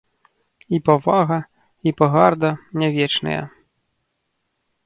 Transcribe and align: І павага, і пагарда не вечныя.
І 0.77 0.79
павага, 0.87 1.37
і 1.89 1.93
пагарда 2.01 2.51
не 2.85 2.93
вечныя. 2.97 3.43